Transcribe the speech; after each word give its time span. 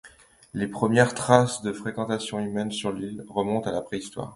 Les 0.55 0.67
premières 0.67 1.13
traces 1.13 1.61
de 1.61 1.71
fréquentation 1.71 2.39
humaine 2.39 2.71
sur 2.71 2.91
l’île 2.91 3.23
remontent 3.29 3.69
à 3.69 3.71
la 3.71 3.81
Préhistoire. 3.83 4.29